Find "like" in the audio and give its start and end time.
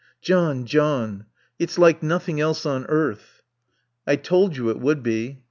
1.77-2.01